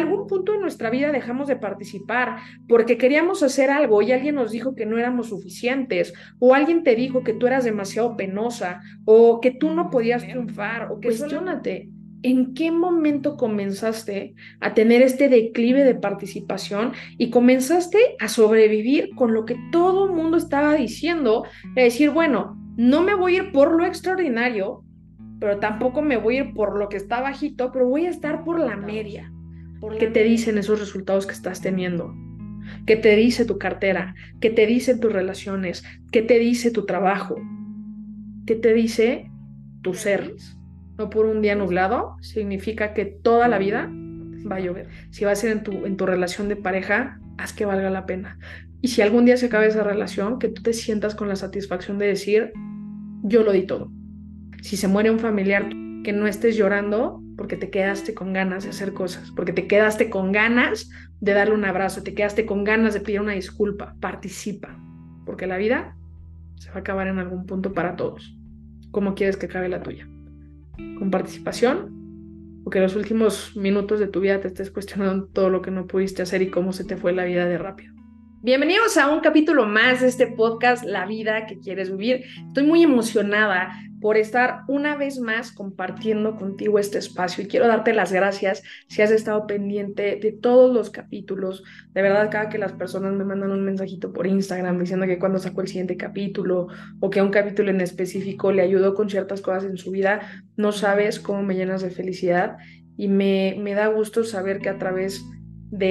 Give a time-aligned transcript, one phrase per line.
[0.00, 4.50] algún punto de nuestra vida dejamos de participar porque queríamos hacer algo y alguien nos
[4.50, 9.40] dijo que no éramos suficientes o alguien te dijo que tú eras demasiado penosa o
[9.40, 11.90] que tú no podías triunfar o que cuestionate.
[12.22, 19.32] ¿En qué momento comenzaste a tener este declive de participación y comenzaste a sobrevivir con
[19.32, 21.44] lo que todo el mundo estaba diciendo?
[21.74, 24.84] De decir, bueno, no me voy a ir por lo extraordinario,
[25.38, 28.44] pero tampoco me voy a ir por lo que está bajito, pero voy a estar
[28.44, 29.32] por la media.
[29.98, 32.14] ¿Qué te dicen esos resultados que estás teniendo?
[32.86, 34.14] ¿Qué te dice tu cartera?
[34.40, 35.84] ¿Qué te dicen tus relaciones?
[36.12, 37.36] ¿Qué te dice tu trabajo?
[38.46, 39.30] ¿Qué te dice
[39.82, 40.34] tu ser?
[40.98, 43.90] No por un día nublado significa que toda la vida
[44.50, 44.88] va a llover.
[45.10, 48.06] Si va a ser en tu, en tu relación de pareja, haz que valga la
[48.06, 48.38] pena.
[48.82, 51.98] Y si algún día se acaba esa relación, que tú te sientas con la satisfacción
[51.98, 52.52] de decir,
[53.22, 53.90] yo lo di todo.
[54.62, 55.68] Si se muere un familiar,
[56.02, 60.10] que no estés llorando porque te quedaste con ganas de hacer cosas, porque te quedaste
[60.10, 63.96] con ganas de darle un abrazo, te quedaste con ganas de pedir una disculpa.
[64.00, 64.78] Participa,
[65.24, 65.96] porque la vida
[66.56, 68.36] se va a acabar en algún punto para todos.
[68.90, 70.08] ¿Cómo quieres que acabe la tuya?
[70.98, 72.62] ¿Con participación?
[72.64, 75.86] ¿O que los últimos minutos de tu vida te estés cuestionando todo lo que no
[75.86, 77.99] pudiste hacer y cómo se te fue la vida de rápido?
[78.42, 82.24] Bienvenidos a un capítulo más de este podcast, La vida que quieres vivir.
[82.46, 87.92] Estoy muy emocionada por estar una vez más compartiendo contigo este espacio y quiero darte
[87.92, 91.64] las gracias si has estado pendiente de todos los capítulos.
[91.92, 95.38] De verdad, cada que las personas me mandan un mensajito por Instagram diciendo que cuando
[95.38, 99.64] sacó el siguiente capítulo o que un capítulo en específico le ayudó con ciertas cosas
[99.64, 102.56] en su vida, no sabes cómo me llenas de felicidad
[102.96, 105.39] y me, me da gusto saber que a través de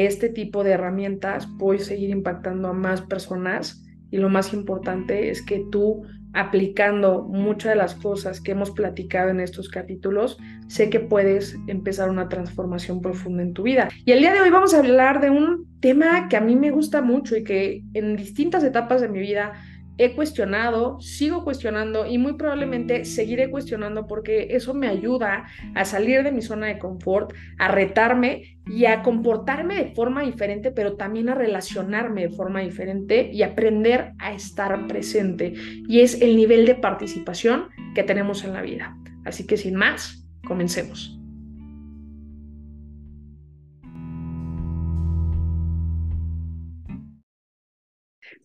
[0.07, 5.41] este tipo de herramientas a seguir impactando a más personas y lo más importante es
[5.41, 10.99] que tú aplicando muchas de las cosas que hemos platicado en estos capítulos, sé que
[10.99, 13.89] puedes empezar una transformación profunda en tu vida.
[14.05, 16.71] Y el día de hoy vamos a hablar de un tema que a mí me
[16.71, 19.53] gusta mucho y que en distintas etapas de mi vida
[19.99, 25.45] he cuestionado, sigo cuestionando y muy probablemente seguiré cuestionando porque eso me ayuda
[25.75, 30.71] a salir de mi zona de confort, a retarme y a comportarme de forma diferente,
[30.71, 35.53] pero también a relacionarme de forma diferente y aprender a estar presente.
[35.87, 38.95] Y es el nivel de participación que tenemos en la vida.
[39.25, 41.18] Así que sin más, comencemos.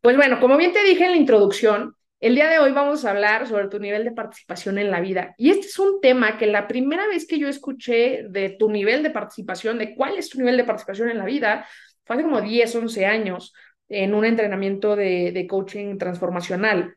[0.05, 3.11] Pues bueno, como bien te dije en la introducción, el día de hoy vamos a
[3.11, 5.35] hablar sobre tu nivel de participación en la vida.
[5.39, 9.03] Y este es un tema que la primera vez que yo escuché de tu nivel
[9.03, 11.67] de participación, de cuál es tu nivel de participación en la vida,
[12.05, 13.55] fue hace como 10, 11 años
[13.89, 16.97] en un entrenamiento de, de coaching transformacional.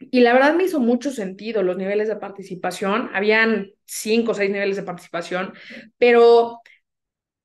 [0.00, 3.08] Y la verdad me hizo mucho sentido los niveles de participación.
[3.14, 5.52] Habían cinco o seis niveles de participación,
[5.96, 6.58] pero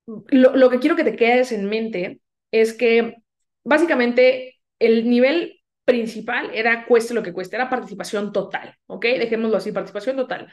[0.06, 2.20] lo, lo que quiero que te quedes en mente
[2.50, 3.14] es que
[3.62, 9.04] básicamente el nivel principal era cueste lo que cueste, era participación total, ¿ok?
[9.04, 10.48] Dejémoslo así, participación total.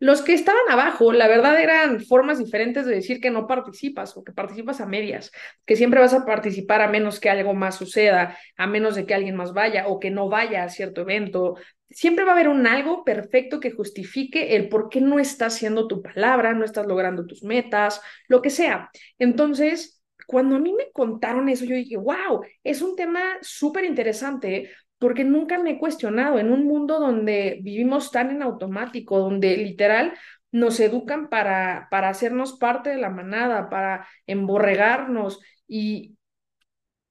[0.00, 4.24] Los que estaban abajo, la verdad, eran formas diferentes de decir que no participas o
[4.24, 5.30] que participas a medias,
[5.64, 9.14] que siempre vas a participar a menos que algo más suceda, a menos de que
[9.14, 11.56] alguien más vaya o que no vaya a cierto evento.
[11.88, 15.86] Siempre va a haber un algo perfecto que justifique el por qué no estás haciendo
[15.86, 18.90] tu palabra, no estás logrando tus metas, lo que sea.
[19.18, 19.93] Entonces,
[20.26, 25.24] cuando a mí me contaron eso, yo dije, wow, es un tema súper interesante porque
[25.24, 30.14] nunca me he cuestionado en un mundo donde vivimos tan en automático, donde literal
[30.50, 36.16] nos educan para, para hacernos parte de la manada, para emborregarnos y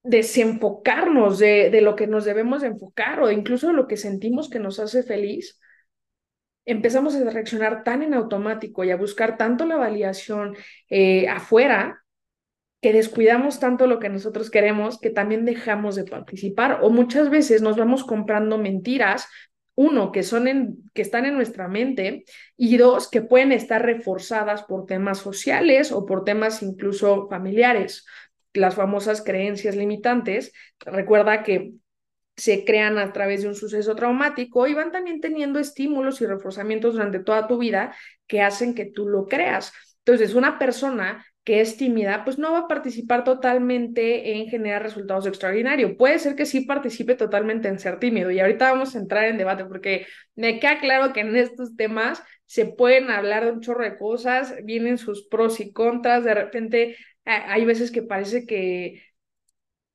[0.03, 4.59] desenfocarnos de, de lo que nos debemos enfocar o incluso de lo que sentimos que
[4.59, 5.59] nos hace feliz
[6.65, 10.55] empezamos a reaccionar tan en automático y a buscar tanto la validación
[10.89, 12.02] eh, afuera
[12.83, 17.61] que descuidamos tanto lo que nosotros queremos que también dejamos de participar o muchas veces
[17.61, 19.29] nos vamos comprando mentiras
[19.75, 22.25] uno, que, son en, que están en nuestra mente
[22.57, 28.05] y dos, que pueden estar reforzadas por temas sociales o por temas incluso familiares.
[28.53, 31.71] Las famosas creencias limitantes, recuerda que
[32.35, 36.95] se crean a través de un suceso traumático y van también teniendo estímulos y reforzamientos
[36.95, 37.95] durante toda tu vida
[38.27, 39.71] que hacen que tú lo creas.
[39.99, 45.27] Entonces, una persona que es tímida, pues no va a participar totalmente en generar resultados
[45.27, 45.93] extraordinarios.
[45.97, 49.37] Puede ser que sí participe totalmente en ser tímido y ahorita vamos a entrar en
[49.37, 50.05] debate porque
[50.35, 54.55] me queda claro que en estos temas se pueden hablar de un chorro de cosas,
[54.63, 59.01] vienen sus pros y contras, de repente hay veces que parece que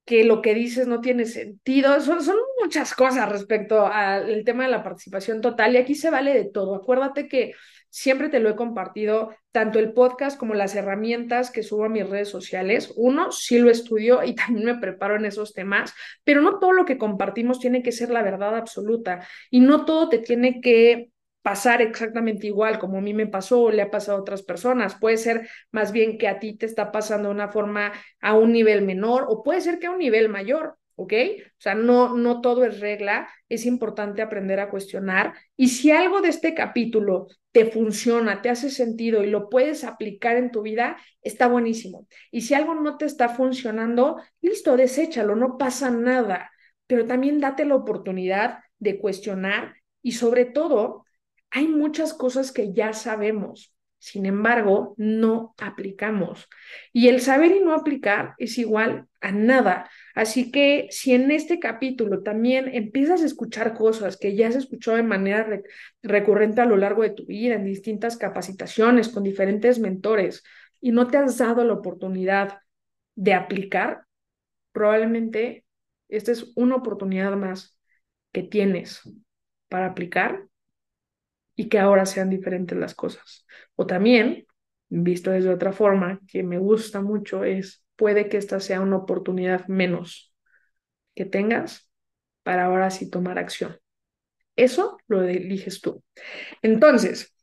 [0.05, 2.01] que lo que dices no tiene sentido.
[2.01, 6.33] Son, son muchas cosas respecto al tema de la participación total y aquí se vale
[6.33, 6.75] de todo.
[6.75, 7.53] Acuérdate que
[7.91, 12.09] siempre te lo he compartido, tanto el podcast como las herramientas que subo a mis
[12.09, 12.93] redes sociales.
[12.97, 15.95] Uno, sí lo estudio y también me preparo en esos temas,
[16.25, 20.09] pero no todo lo que compartimos tiene que ser la verdad absoluta y no todo
[20.09, 21.11] te tiene que
[21.43, 24.97] pasar exactamente igual como a mí me pasó o le ha pasado a otras personas.
[24.97, 28.53] Puede ser más bien que a ti te está pasando de una forma a un
[28.53, 31.13] nivel menor o puede ser que a un nivel mayor, ¿ok?
[31.13, 35.33] O sea, no, no todo es regla, es importante aprender a cuestionar.
[35.57, 40.37] Y si algo de este capítulo te funciona, te hace sentido y lo puedes aplicar
[40.37, 42.09] en tu vida, está buenísimo.
[42.33, 46.51] Y si algo no te está funcionando, listo, deséchalo, no pasa nada.
[46.89, 51.05] Pero también date la oportunidad de cuestionar y sobre todo
[51.51, 56.49] hay muchas cosas que ya sabemos, sin embargo, no aplicamos.
[56.93, 59.91] Y el saber y no aplicar es igual a nada.
[60.15, 64.97] Así que si en este capítulo también empiezas a escuchar cosas que ya has escuchado
[64.97, 65.61] de manera
[66.03, 70.45] recurrente a lo largo de tu vida, en distintas capacitaciones, con diferentes mentores,
[70.81, 72.59] y no te has dado la oportunidad
[73.17, 74.05] de aplicar,
[74.73, 75.65] probablemente
[76.09, 77.79] esta es una oportunidad más
[78.33, 79.03] que tienes
[79.69, 80.48] para aplicar
[81.59, 83.45] y que ahora sean diferentes las cosas.
[83.75, 84.47] O también,
[84.89, 89.67] visto desde otra forma, que me gusta mucho, es puede que esta sea una oportunidad
[89.67, 90.33] menos
[91.15, 91.91] que tengas
[92.45, 93.77] para ahora sí tomar acción.
[94.57, 96.03] Eso lo eliges tú.
[96.63, 97.35] Entonces,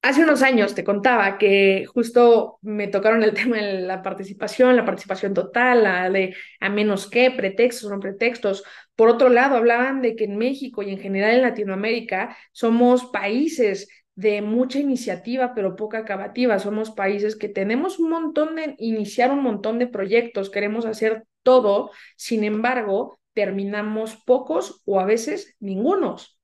[0.00, 4.84] Hace unos años te contaba que justo me tocaron el tema de la participación, la
[4.84, 8.64] participación total, la de a menos qué, pretextos, no pretextos.
[8.94, 13.88] Por otro lado, hablaban de que en México y en general en Latinoamérica somos países
[14.14, 16.58] de mucha iniciativa, pero poca acabativa.
[16.58, 21.90] Somos países que tenemos un montón de iniciar un montón de proyectos, queremos hacer todo,
[22.16, 26.37] sin embargo, terminamos pocos o a veces ningunos.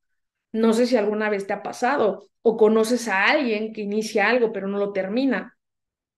[0.54, 4.52] No sé si alguna vez te ha pasado o conoces a alguien que inicia algo
[4.52, 5.58] pero no lo termina.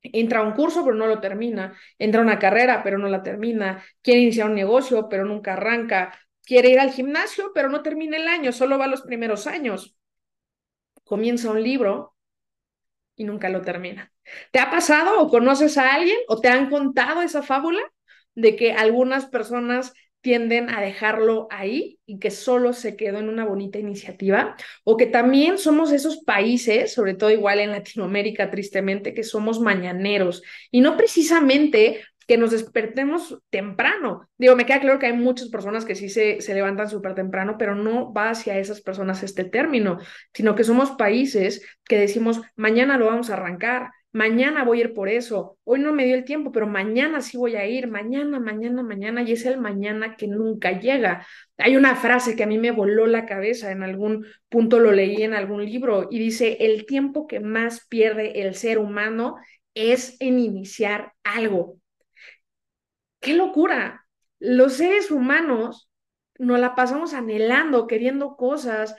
[0.03, 1.75] Entra a un curso pero no lo termina.
[1.99, 3.83] Entra a una carrera pero no la termina.
[4.03, 6.15] Quiere iniciar un negocio pero nunca arranca.
[6.44, 9.97] Quiere ir al gimnasio pero no termina el año, solo va los primeros años.
[11.05, 12.15] Comienza un libro
[13.17, 14.12] y nunca lo termina.
[14.50, 17.81] ¿Te ha pasado o conoces a alguien o te han contado esa fábula
[18.35, 23.45] de que algunas personas tienden a dejarlo ahí y que solo se quedó en una
[23.45, 29.23] bonita iniciativa, o que también somos esos países, sobre todo igual en Latinoamérica, tristemente, que
[29.23, 34.29] somos mañaneros y no precisamente que nos despertemos temprano.
[34.37, 37.57] Digo, me queda claro que hay muchas personas que sí se, se levantan súper temprano,
[37.59, 39.99] pero no va hacia esas personas este término,
[40.33, 44.95] sino que somos países que decimos, mañana lo vamos a arrancar, mañana voy a ir
[44.95, 48.41] por eso, hoy no me dio el tiempo, pero mañana sí voy a ir, mañana,
[48.41, 51.27] mañana, mañana, y es el mañana que nunca llega.
[51.59, 55.23] Hay una frase que a mí me voló la cabeza, en algún punto lo leí
[55.23, 59.37] en algún libro, y dice, el tiempo que más pierde el ser humano
[59.75, 61.77] es en iniciar algo.
[63.21, 64.07] ¡Qué locura!
[64.39, 65.91] Los seres humanos
[66.39, 68.97] nos la pasamos anhelando, queriendo cosas,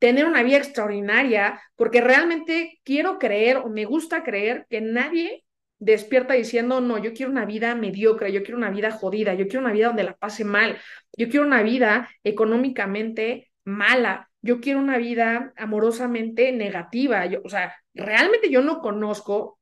[0.00, 5.44] tener una vida extraordinaria, porque realmente quiero creer o me gusta creer que nadie
[5.78, 9.60] despierta diciendo, no, yo quiero una vida mediocre, yo quiero una vida jodida, yo quiero
[9.60, 10.78] una vida donde la pase mal,
[11.16, 17.26] yo quiero una vida económicamente mala, yo quiero una vida amorosamente negativa.
[17.26, 19.58] Yo, o sea, realmente yo no conozco,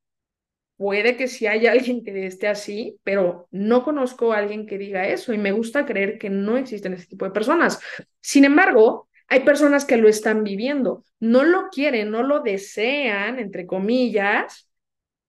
[0.76, 5.09] puede que sí haya alguien que esté así, pero no conozco a alguien que diga
[5.09, 7.80] eso y me gusta creer que no existen ese tipo de personas.
[8.21, 13.66] Sin embargo, hay personas que lo están viviendo, no lo quieren, no lo desean, entre
[13.66, 14.70] comillas,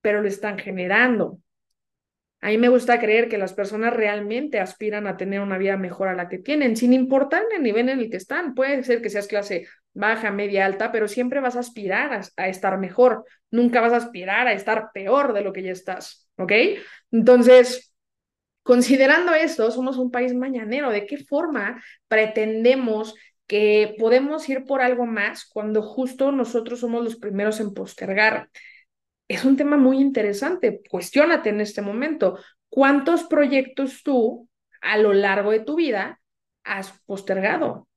[0.02, 1.40] pero lo están generando.
[2.42, 6.08] A mí me gusta creer que las personas realmente aspiran a tener una vida mejor
[6.08, 8.56] a la que tienen, sin importar el nivel en el que están.
[8.56, 12.48] Puede ser que seas clase baja, media, alta, pero siempre vas a aspirar a, a,
[12.48, 13.26] estar mejor.
[13.52, 16.54] Nunca vas a aspirar a estar peor de lo que ya estás, ¿ok?
[17.12, 17.94] Entonces,
[18.64, 20.92] considerando esto, somos un país mañanero.
[20.92, 23.16] ¿De qué forma pretendemos
[23.50, 28.52] que podemos ir por algo más cuando justo nosotros somos los primeros en postergar.
[29.28, 30.82] Es un tema muy interesante.
[30.88, 32.38] Cuestiónate en este momento.
[32.70, 34.48] ¿Cuántos proyectos tú
[34.82, 36.22] a lo largo de tu vida
[36.64, 37.88] has postergado?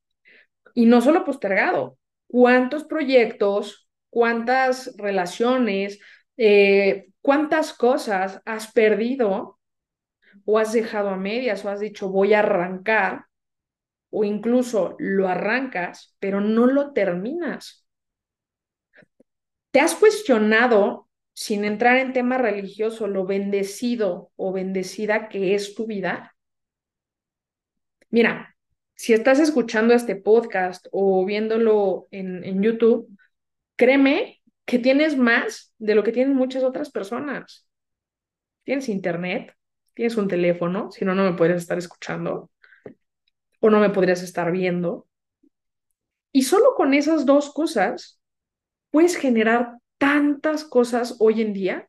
[0.72, 6.00] Y no solo postergado, ¿cuántos proyectos, cuántas relaciones,
[6.38, 9.58] eh, cuántas cosas has perdido
[10.46, 13.26] o has dejado a medias o has dicho voy a arrancar
[14.12, 17.86] o incluso lo arrancas, pero no lo terminas.
[19.70, 25.86] ¿Te has cuestionado, sin entrar en tema religioso, lo bendecido o bendecida que es tu
[25.86, 26.36] vida?
[28.10, 28.54] Mira,
[28.94, 33.08] si estás escuchando este podcast o viéndolo en, YouTube,
[33.76, 37.66] créeme que tienes más de lo que tienen muchas otras personas.
[38.64, 39.54] Tienes internet,
[39.94, 42.51] tienes un teléfono, si no, no me podrías estar escuchando
[43.62, 45.06] o no me podrías estar viendo.
[46.32, 48.20] Y solo con esas dos cosas
[48.90, 51.88] puedes generar tantas cosas hoy en día,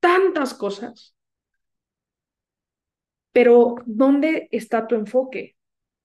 [0.00, 1.16] tantas cosas.
[3.32, 5.56] Pero ¿dónde está tu enfoque?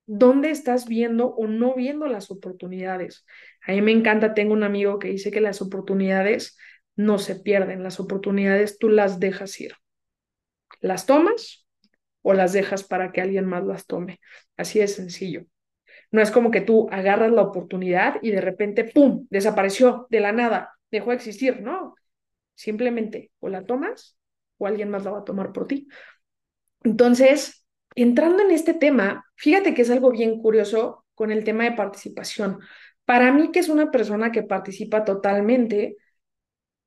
[0.08, 3.26] ¿Dónde estás viendo o no viendo las oportunidades?
[3.66, 6.58] A mí me encanta, tengo un amigo que dice que las oportunidades
[6.96, 9.74] no se pierden, las oportunidades tú las dejas ir.
[10.82, 11.63] Las tomas
[12.24, 14.20] o las dejas para que alguien más las tome.
[14.58, 15.46] Así de sencillo.
[16.12, 20.32] No es como que tú agarras la oportunidad y de repente, ¡pum!, desapareció de la
[20.32, 21.62] nada, dejó de existir.
[21.62, 21.96] No,
[22.56, 24.18] simplemente o la tomas
[24.58, 25.88] o alguien más la va a tomar por ti.
[26.84, 27.66] Entonces,
[27.96, 32.60] entrando en este tema, fíjate que es algo bien curioso con el tema de participación.
[33.06, 35.98] Para mí, que es una persona que participa totalmente,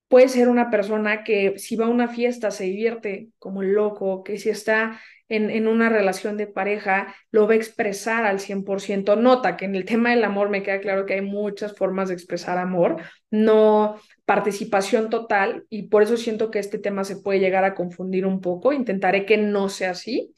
[0.08, 4.38] puede ser una persona que si va a una fiesta se divierte como loco, que
[4.38, 9.16] si está en, en, una relación de pareja lo va a expresar al 100%.
[9.16, 12.14] Nota que en el tema del amor me queda claro que hay muchas formas de
[12.14, 17.64] expresar amor, no participación total, y por eso siento que este tema se puede llegar
[17.64, 18.72] a confundir un poco.
[18.72, 20.32] Intentaré que no sea así.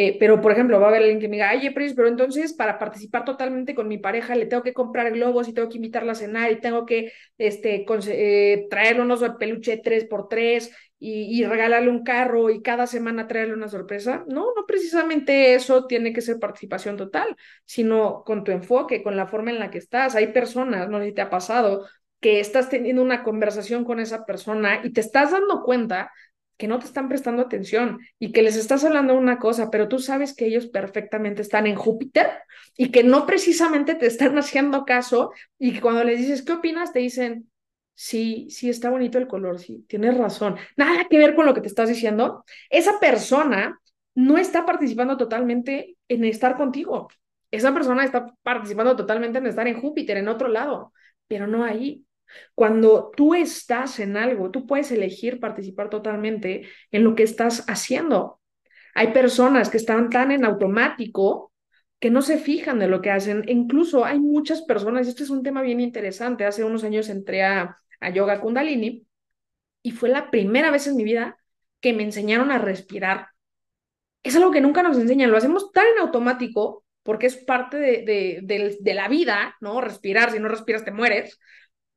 [0.00, 2.52] Eh, pero, por ejemplo, va a haber alguien que me diga, ay, Pris, pero entonces
[2.52, 6.12] para participar totalmente con mi pareja le tengo que comprar globos y tengo que invitarla
[6.12, 12.04] a cenar y tengo que este, eh, traerle unos peluche 3x3 y, y, regalarle un
[12.04, 14.24] carro y cada semana traerle una sorpresa.
[14.28, 19.26] No, no precisamente eso tiene que ser participación total, sino con tu enfoque, con la
[19.26, 20.14] forma en la que estás.
[20.14, 21.88] Hay personas, no sé si te ha pasado,
[22.20, 26.12] que estás teniendo una conversación con esa persona y te estás dando cuenta
[26.58, 30.00] que no te están prestando atención y que les estás hablando una cosa, pero tú
[30.00, 32.26] sabes que ellos perfectamente están en Júpiter
[32.76, 36.92] y que no precisamente te están haciendo caso y que cuando les dices, ¿qué opinas?
[36.92, 37.50] Te dicen,
[37.94, 40.56] sí, sí, está bonito el color, sí, tienes razón.
[40.76, 42.44] Nada que ver con lo que te estás diciendo.
[42.68, 43.80] Esa persona
[44.14, 47.08] no está participando totalmente en estar contigo.
[47.52, 50.92] Esa persona está participando totalmente en estar en Júpiter, en otro lado,
[51.28, 52.04] pero no ahí.
[52.54, 58.40] Cuando tú estás en algo, tú puedes elegir participar totalmente en lo que estás haciendo.
[58.94, 61.52] Hay personas que están tan en automático
[62.00, 63.44] que no se fijan de lo que hacen.
[63.48, 67.08] E incluso hay muchas personas, y este es un tema bien interesante, hace unos años
[67.08, 69.06] entré a, a Yoga Kundalini
[69.82, 71.38] y fue la primera vez en mi vida
[71.80, 73.28] que me enseñaron a respirar.
[74.22, 78.02] Es algo que nunca nos enseñan, lo hacemos tan en automático porque es parte de,
[78.04, 79.80] de, de, de la vida, ¿no?
[79.80, 81.38] Respirar, si no respiras te mueres,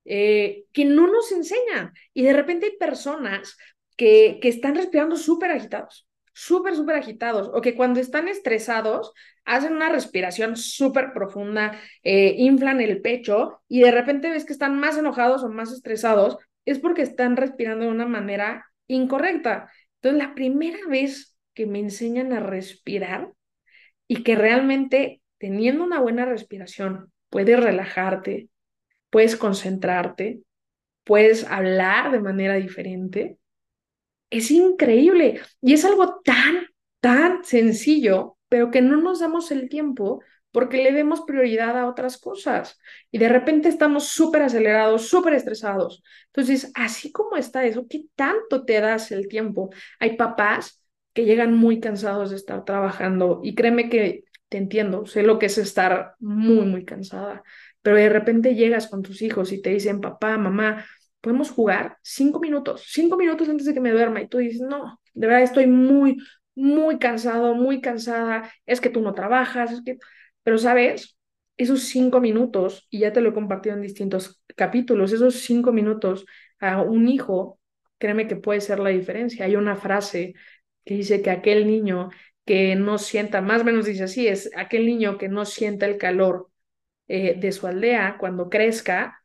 [0.06, 1.94] eh, que no nos enseñan.
[2.14, 3.58] Y de repente hay personas
[3.98, 9.14] que, que están respirando súper agitados, súper, súper agitados, o que cuando están estresados
[9.46, 14.80] hacen una respiración súper profunda, eh, inflan el pecho y de repente ves que están
[14.80, 19.72] más enojados o más estresados, es porque están respirando de una manera incorrecta.
[19.96, 23.32] Entonces, la primera vez que me enseñan a respirar
[24.08, 28.50] y que realmente teniendo una buena respiración puedes relajarte,
[29.12, 30.42] puedes concentrarte,
[31.04, 33.38] puedes hablar de manera diferente.
[34.32, 36.68] Es increíble y es algo tan,
[37.00, 42.18] tan sencillo, pero que no nos damos el tiempo porque le demos prioridad a otras
[42.18, 46.04] cosas y de repente estamos súper acelerados, súper estresados.
[46.28, 49.70] Entonces, así como está eso, ¿qué tanto te das el tiempo?
[50.00, 55.24] Hay papás que llegan muy cansados de estar trabajando y créeme que te entiendo, sé
[55.24, 57.44] lo que es estar muy, muy cansada,
[57.82, 60.86] pero de repente llegas con tus hijos y te dicen, papá, mamá,
[61.22, 64.22] podemos jugar cinco minutos, cinco minutos antes de que me duerma.
[64.22, 66.18] Y tú dices, no, de verdad estoy muy,
[66.56, 69.98] muy cansado, muy cansada, es que tú no trabajas, es que...
[70.44, 71.18] Pero sabes,
[71.58, 76.26] esos cinco minutos, y ya te lo he compartido en distintos capítulos, esos cinco minutos
[76.60, 77.60] a un hijo,
[78.00, 79.46] créeme que puede ser la diferencia.
[79.46, 80.34] Hay una frase
[80.86, 82.10] que dice que aquel niño
[82.46, 85.98] que no sienta, más o menos dice así, es aquel niño que no sienta el
[85.98, 86.51] calor
[87.08, 89.24] eh, de su aldea, cuando crezca,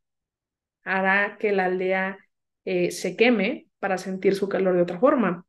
[0.84, 2.18] hará que la aldea
[2.64, 5.44] eh, se queme para sentir su calor de otra forma.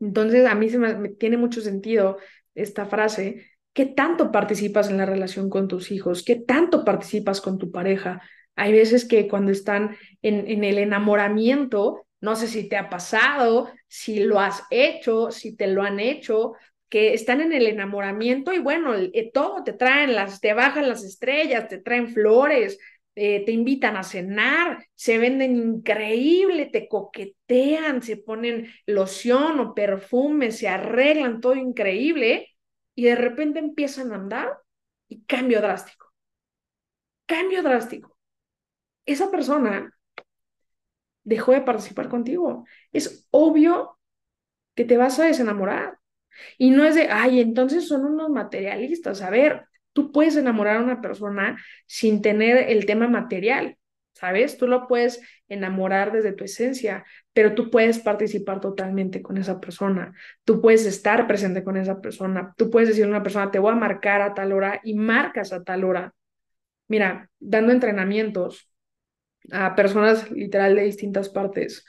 [0.00, 2.18] Entonces, a mí se me, tiene mucho sentido
[2.54, 3.46] esta frase.
[3.72, 6.22] ¿Qué tanto participas en la relación con tus hijos?
[6.24, 8.22] ¿Qué tanto participas con tu pareja?
[8.56, 13.70] Hay veces que cuando están en, en el enamoramiento, no sé si te ha pasado,
[13.88, 16.54] si lo has hecho, si te lo han hecho,
[16.94, 21.02] que están en el enamoramiento y bueno, eh, todo te traen, las, te bajan las
[21.02, 22.78] estrellas, te traen flores,
[23.16, 30.52] eh, te invitan a cenar, se venden increíble, te coquetean, se ponen loción o perfume,
[30.52, 32.50] se arreglan, todo increíble,
[32.94, 34.56] y de repente empiezan a andar
[35.08, 36.12] y cambio drástico.
[37.26, 38.16] Cambio drástico.
[39.04, 39.92] Esa persona
[41.24, 42.64] dejó de participar contigo.
[42.92, 43.98] Es obvio
[44.76, 45.98] que te vas a desenamorar.
[46.58, 49.22] Y no es de, ay, entonces son unos materialistas.
[49.22, 53.76] A ver, tú puedes enamorar a una persona sin tener el tema material,
[54.12, 54.58] ¿sabes?
[54.58, 60.14] Tú lo puedes enamorar desde tu esencia, pero tú puedes participar totalmente con esa persona.
[60.44, 62.54] Tú puedes estar presente con esa persona.
[62.56, 65.52] Tú puedes decirle a una persona, te voy a marcar a tal hora y marcas
[65.52, 66.14] a tal hora.
[66.88, 68.70] Mira, dando entrenamientos
[69.52, 71.84] a personas literal de distintas partes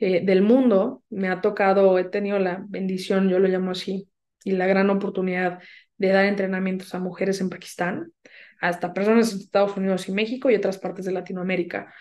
[0.00, 4.08] eh, del mundo, me ha tocado, he tenido la bendición, yo lo llamo así,
[4.44, 5.60] y la gran oportunidad
[5.98, 8.12] de dar entrenamientos a mujeres en Pakistán,
[8.60, 11.92] hasta personas en Estados Unidos y México y otras partes de Latinoamérica.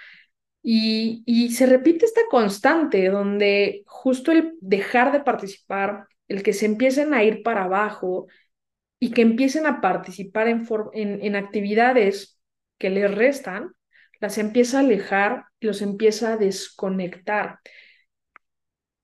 [0.62, 6.66] Y, y se repite esta constante donde justo el dejar de participar, el que se
[6.66, 8.28] empiecen a ir para abajo
[9.00, 12.40] y que empiecen a participar en, en, en actividades
[12.78, 13.72] que les restan,
[14.20, 17.60] las empieza a alejar y los empieza a desconectar.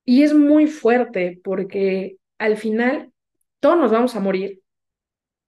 [0.06, 3.12] Y es muy fuerte porque al final
[3.60, 4.62] todos nos vamos a morir.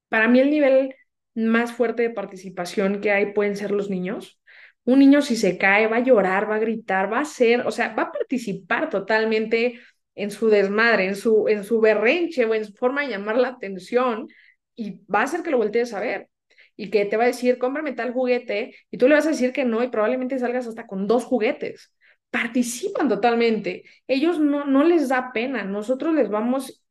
[0.09, 0.95] Para mí el nivel
[1.35, 4.39] más fuerte de participación que hay pueden ser los niños.
[4.83, 7.71] Un niño si se cae va a llorar, va a gritar, va a ser, o
[7.71, 9.79] sea, va a participar totalmente
[10.15, 13.49] en su desmadre, en su, en su berrenche o en su forma de llamar la
[13.49, 14.27] atención
[14.75, 16.29] y va a hacer que lo voltees a ver
[16.75, 19.51] y que te va a decir, cómprame tal juguete y tú le vas a decir
[19.51, 21.91] que no y probablemente salgas hasta con dos juguetes.
[22.29, 23.83] Participan totalmente.
[24.07, 25.63] Ellos no, no les da pena.
[25.63, 26.83] Nosotros les vamos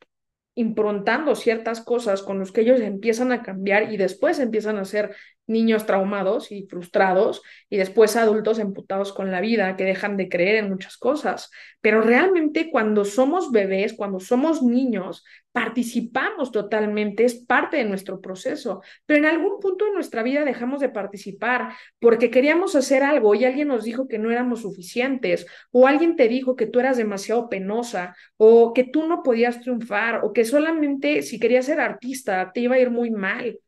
[0.55, 5.15] improntando ciertas cosas con los que ellos empiezan a cambiar y después empiezan a ser
[5.47, 10.57] niños traumados y frustrados y después adultos emputados con la vida que dejan de creer
[10.57, 11.51] en muchas cosas.
[11.81, 15.25] Pero realmente cuando somos bebés, cuando somos niños,
[15.57, 20.81] participamos totalmente, es parte de nuestro proceso, pero en algún punto de nuestra vida dejamos
[20.81, 25.87] de participar porque queríamos hacer algo y alguien nos dijo que no éramos suficientes o
[25.87, 30.35] alguien te dijo que tú eras demasiado penosa o que tú no podías triunfar o
[30.35, 33.59] que solamente si querías ser artista te iba a ir muy mal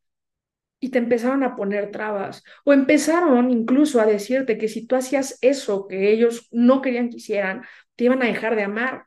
[0.80, 5.38] y te empezaron a poner trabas o empezaron incluso a decirte que si tú hacías
[5.40, 7.64] eso que ellos no querían que hicieran,
[7.96, 9.06] te iban a dejar de amar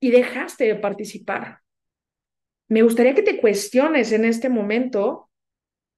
[0.00, 1.60] y dejaste de participar.
[2.68, 5.26] Me gustaría que te cuestiones en este momento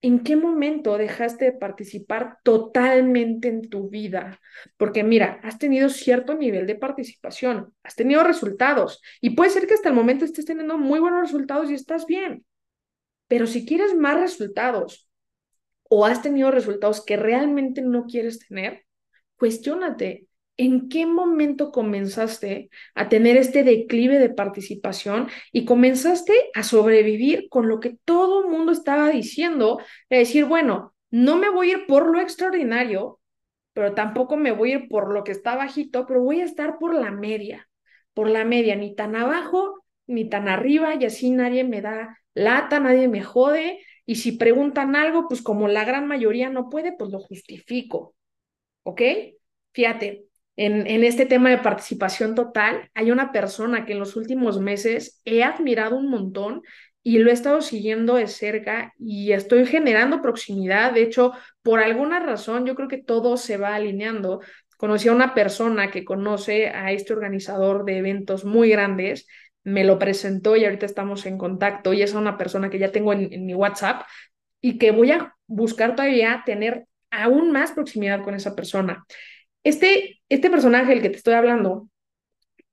[0.00, 4.40] en qué momento dejaste de participar totalmente en tu vida.
[4.76, 9.74] Porque mira, has tenido cierto nivel de participación, has tenido resultados y puede ser que
[9.74, 12.44] hasta el momento estés teniendo muy buenos resultados y estás bien.
[13.28, 15.08] Pero si quieres más resultados
[15.88, 18.84] o has tenido resultados que realmente no quieres tener,
[19.36, 20.26] cuestiónate.
[20.60, 27.68] ¿En qué momento comenzaste a tener este declive de participación y comenzaste a sobrevivir con
[27.68, 29.80] lo que todo el mundo estaba diciendo?
[30.10, 33.20] De decir, bueno, no me voy a ir por lo extraordinario,
[33.72, 36.78] pero tampoco me voy a ir por lo que está bajito, pero voy a estar
[36.78, 37.68] por la media,
[38.12, 39.77] por la media, ni tan abajo
[40.08, 43.80] ni tan arriba y así nadie me da lata, nadie me jode.
[44.06, 48.14] Y si preguntan algo, pues como la gran mayoría no puede, pues lo justifico.
[48.82, 49.02] ¿Ok?
[49.72, 50.24] Fíjate,
[50.56, 55.20] en, en este tema de participación total, hay una persona que en los últimos meses
[55.24, 56.62] he admirado un montón
[57.02, 60.92] y lo he estado siguiendo de cerca y estoy generando proximidad.
[60.92, 64.40] De hecho, por alguna razón, yo creo que todo se va alineando.
[64.76, 69.26] Conocí a una persona que conoce a este organizador de eventos muy grandes
[69.68, 73.12] me lo presentó y ahorita estamos en contacto y es una persona que ya tengo
[73.12, 74.02] en, mi WhatsApp
[74.60, 79.04] y que voy a buscar todavía tener aún más proximidad con esa persona.
[79.64, 81.88] Este, este personaje, el que te estoy hablando,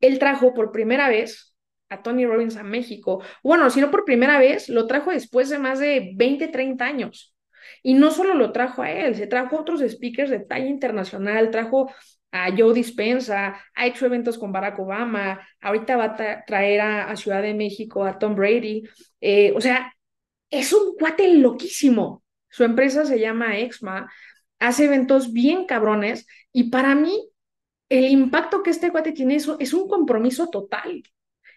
[0.02, 1.56] él trajo por primera vez
[1.90, 3.22] a Tony Robbins a México.
[3.44, 7.36] Bueno, si no por primera vez, lo trajo después de más de 20, 30 años.
[7.84, 11.52] Y no solo lo trajo a él, se trajo a otros speakers de talla internacional,
[11.52, 11.92] trajo
[12.36, 17.42] a Joe Dispensa, ha hecho eventos con Barack Obama, ahorita va a traer a, Ciudad
[17.42, 18.84] de México a Tom Brady.
[19.22, 19.94] Eh, o sea,
[20.50, 22.24] es un cuate loquísimo.
[22.50, 24.12] Su empresa se llama Exma,
[24.60, 27.30] hace eventos bien cabrones y para mí
[27.90, 31.04] el impacto que este cuate tiene es un compromiso total.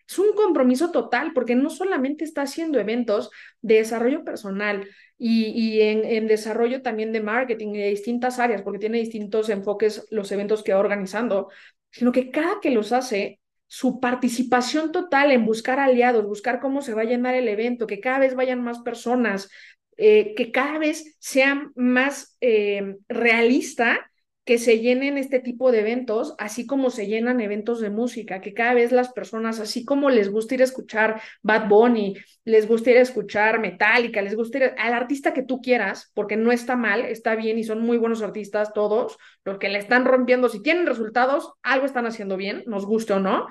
[0.09, 6.29] Es un compromiso total porque no solamente está haciendo eventos de desarrollo personal, y, en,
[6.29, 10.73] desarrollo también de marketing y de distintas áreas, porque tiene distintos enfoques los eventos que
[10.73, 11.51] va organizando,
[11.91, 16.95] sino que cada que los hace, su participación total en buscar aliados, buscar cómo se
[16.95, 19.51] va a llenar el evento, que cada vez vayan más personas,
[19.97, 24.11] eh, que cada vez sea más eh, realista
[24.49, 28.55] que se llenen este tipo de eventos, así como se llenan eventos de música, que
[28.55, 32.91] cada vez las personas, así como les gusta ir a escuchar Bad Bunny, les gusta
[32.93, 36.77] ir a escuchar Metallica, les gusta ir al artista que tú quieras, porque no está
[36.77, 40.63] mal, está bien y son muy buenos artistas todos, los que le están rompiendo, si
[40.63, 43.49] tienen resultados, algo están haciendo bien, nos guste o no,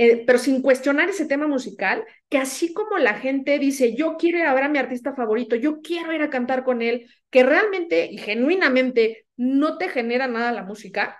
[0.00, 4.38] eh, pero sin cuestionar ese tema musical, que así como la gente dice, yo quiero
[4.38, 7.42] ir a ver a mi artista favorito, yo quiero ir a cantar con él, que
[7.42, 11.18] realmente y genuinamente no te genera nada la música,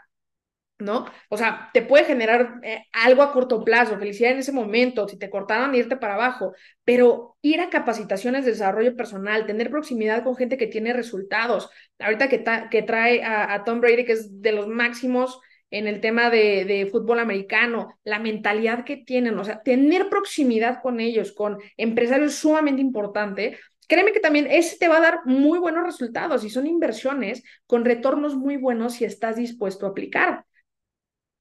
[0.79, 1.07] ¿no?
[1.29, 5.19] O sea, te puede generar eh, algo a corto plazo, felicidad en ese momento, si
[5.19, 6.53] te cortaran irte para abajo,
[6.85, 11.69] pero ir a capacitaciones de desarrollo personal, tener proximidad con gente que tiene resultados.
[11.99, 16.31] Ahorita que, que trae a Tom Brady, que es de los máximos en el tema
[16.31, 21.59] de, de, fútbol americano, la mentalidad que tienen, o sea, tener proximidad con ellos, con
[21.77, 26.51] empresarios sumamente importante, créeme que también ese te va a dar muy buenos resultados y
[26.51, 30.45] son inversiones con retornos muy buenos si estás dispuesto a aplicar.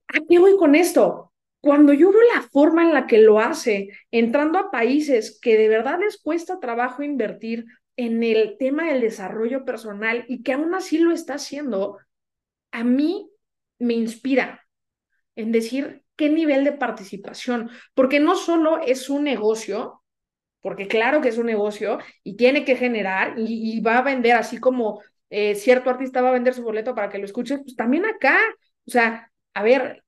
[0.07, 1.33] ¿A qué voy con esto?
[1.59, 5.67] Cuando yo veo la forma en la que lo hace, entrando a países que de
[5.67, 7.65] verdad les cuesta trabajo invertir
[7.97, 11.97] en el tema del desarrollo personal y que aún así lo está haciendo,
[12.71, 13.29] a mí
[13.79, 14.67] me inspira
[15.35, 20.03] en decir qué nivel de participación, porque no solo es un negocio,
[20.61, 24.59] porque claro que es un negocio y tiene que generar y, va a vender así
[24.59, 28.05] como eh, cierto artista va a vender su boleto para que lo escuches, pues también
[28.05, 28.37] acá,
[28.85, 30.03] o sea, a ver,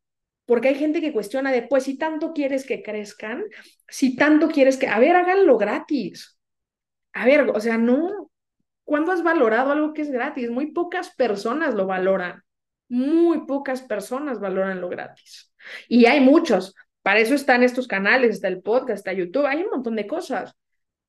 [0.46, 3.44] porque hay gente que cuestiona de, pues si tanto quieres que crezcan,
[3.88, 6.40] si tanto quieres que, a ver, háganlo gratis.
[7.14, 8.32] A ver, o sea, no,
[8.84, 10.50] ¿cuándo has valorado algo que es gratis?
[10.50, 12.44] Muy pocas personas lo valoran
[12.90, 15.54] muy pocas personas valoran lo gratis.
[15.88, 16.76] Y hay muchos.
[17.02, 20.56] Para eso están estos canales, está el podcast, está YouTube, hay un montón de cosas.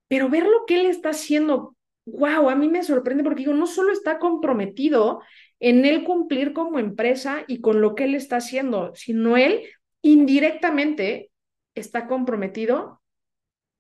[0.09, 3.67] Pero ver lo que él está haciendo, wow, a mí me sorprende porque digo, no
[3.67, 5.23] solo está comprometido
[5.59, 9.63] en él cumplir como empresa y con lo que él está haciendo, sino él
[10.03, 11.31] indirectamente
[11.75, 13.01] está comprometido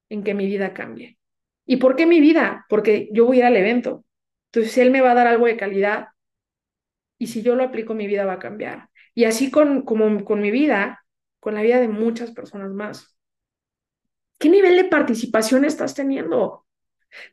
[0.09, 1.19] en que mi vida cambie.
[1.67, 2.67] ¿Y por qué mi vida?
[2.69, 4.05] Porque yo voy al evento.
[4.53, 6.09] Entonces, él me va a dar algo de calidad,
[7.21, 8.89] y si yo lo aplico, mi vida va a cambiar.
[9.15, 11.05] Y así con, como con mi vida,
[11.39, 13.15] con la vida de muchas personas más.
[14.39, 16.67] ¿Qué nivel de participación estás teniendo?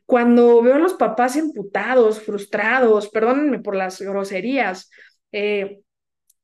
[0.04, 4.90] Cuando veo a los papás emputados, frustrados, perdónenme por las groserías,
[5.32, 5.80] eh,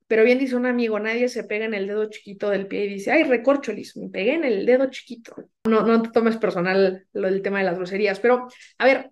[0.06, 2.94] pero bien dice un amigo, nadie se pega en el dedo chiquito del pie y
[2.94, 5.34] dice, ay, recorcholis, me pegué en el dedo chiquito.
[5.68, 9.10] No, no te tomes personal lo del tema de las groserías, pero a ver,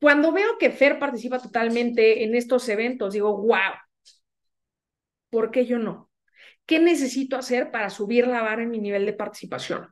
[0.00, 3.72] cuando veo que Fer participa totalmente en estos eventos, digo, wow,
[5.30, 6.10] ¿por qué yo no?
[6.66, 9.88] ¿Qué necesito hacer para subir la vara en mi nivel de participación?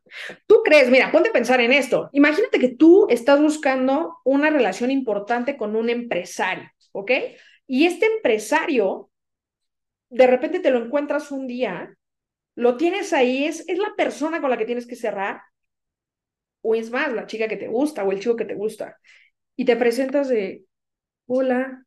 [0.47, 2.11] Tú crees, mira, ponte a pensar en esto.
[2.12, 7.12] Imagínate que tú estás buscando una relación importante con un empresario, ¿ok?
[7.67, 9.11] Y este empresario,
[10.11, 11.95] de repente te lo encuentras un día,
[12.57, 15.43] lo tienes ahí, es, es la persona con la que tienes que cerrar,
[16.61, 18.99] o es más, la chica que te gusta o el chico que te gusta
[19.57, 20.64] y te presentas de,
[21.27, 21.87] hola,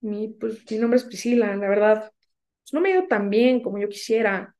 [0.00, 2.12] mi, pues, mi nombre es Priscila, la verdad,
[2.62, 4.56] pues, no me ha ido tan bien como yo quisiera.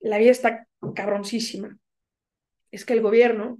[0.00, 1.78] La vida está cabroncísima.
[2.70, 3.58] Es que el gobierno,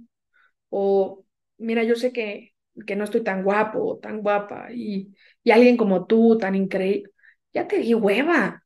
[0.69, 1.25] o
[1.57, 2.53] mira, yo sé que,
[2.87, 5.13] que no estoy tan guapo o tan guapa, y,
[5.43, 7.11] y alguien como tú, tan increíble,
[7.53, 8.63] ya te di hueva.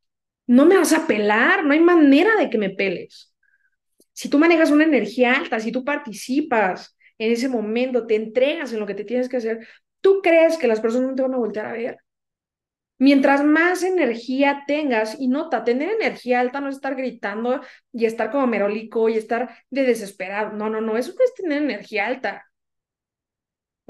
[0.48, 3.34] No me vas a pelar, no hay manera de que me peles.
[4.14, 8.80] Si tú manejas una energía alta, si tú participas, en ese momento, te entregas en
[8.80, 9.68] lo que te tienes que hacer,
[10.02, 11.98] tú crees que las personas no te van a voltear a ver.
[12.98, 17.62] Mientras más energía tengas, y nota, tener energía alta no es estar gritando
[17.94, 20.52] y estar como merolico y estar de desesperado.
[20.52, 22.49] No, no, no, eso no es tener energía alta.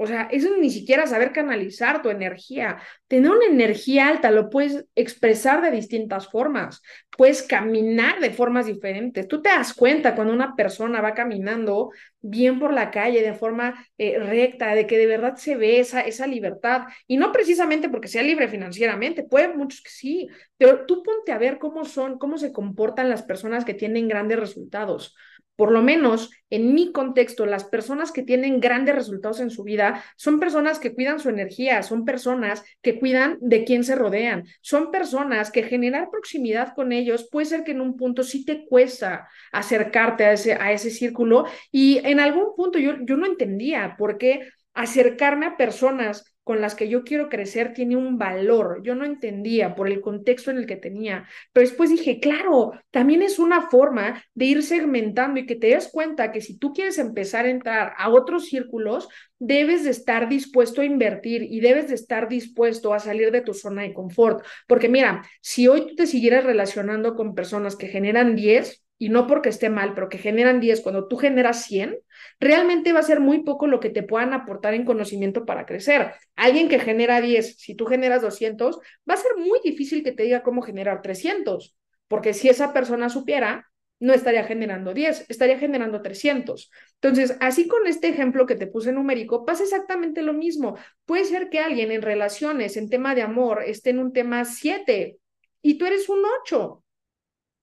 [0.02, 2.78] O sea, eso ni siquiera saber canalizar tu energía.
[3.06, 6.80] Tener una energía alta lo puedes expresar de distintas formas.
[7.18, 9.28] Puedes caminar de formas diferentes.
[9.28, 11.90] Tú te das cuenta cuando una persona va caminando
[12.22, 16.00] bien por la calle de forma eh, recta, de que de verdad se ve esa,
[16.00, 16.84] esa libertad.
[17.06, 21.36] Y no precisamente porque sea libre financieramente, puede muchos que sí, pero tú ponte a
[21.36, 25.14] ver cómo son, cómo se comportan las personas que tienen grandes resultados
[25.56, 30.02] por lo menos en mi contexto, las personas que tienen grandes resultados en su vida
[30.16, 34.90] son personas que cuidan su energía, son personas que cuidan de quién se rodean, son
[34.90, 39.28] personas que generar proximidad con ellos puede ser que en un punto sí te cuesta
[39.52, 41.44] acercarte a ese, a ese círculo.
[41.70, 46.74] Y en algún punto yo, yo no entendía por qué acercarme a personas con las
[46.74, 48.80] que yo quiero crecer tiene un valor.
[48.82, 53.22] Yo no entendía por el contexto en el que tenía, pero después dije, claro, también
[53.22, 56.98] es una forma de ir segmentando y que te des cuenta que si tú quieres
[56.98, 61.94] empezar a entrar a otros círculos, debes de estar dispuesto a invertir y debes de
[61.94, 64.44] estar dispuesto a salir de tu zona de confort.
[64.66, 69.26] Porque mira, si hoy tú te siguieras relacionando con personas que generan 10, y no
[69.26, 71.98] porque esté mal, pero que generan 10, cuando tú generas 100,
[72.38, 76.12] realmente va a ser muy poco lo que te puedan aportar en conocimiento para crecer.
[76.36, 80.24] Alguien que genera 10, si tú generas 200, va a ser muy difícil que te
[80.24, 81.74] diga cómo generar 300,
[82.08, 86.70] porque si esa persona supiera, no estaría generando 10, estaría generando 300.
[87.00, 90.76] Entonces, así con este ejemplo que te puse numérico, pasa exactamente lo mismo.
[91.06, 95.16] Puede ser que alguien en relaciones, en tema de amor, esté en un tema 7
[95.62, 96.84] y tú eres un 8